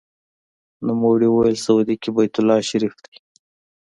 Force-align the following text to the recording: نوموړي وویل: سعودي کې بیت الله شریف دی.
نوموړي 0.85 1.27
وویل: 1.29 1.57
سعودي 1.65 1.95
کې 2.01 2.09
بیت 2.15 2.33
الله 2.39 2.57
شریف 2.69 2.93
دی. 3.05 3.15